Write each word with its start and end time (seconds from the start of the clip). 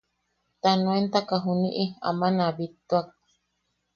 Ta 0.61 0.71
nuentaka 0.81 1.35
juniʼi 1.43 1.85
aman 2.09 2.35
a 2.45 2.47
bittuak. 2.57 3.07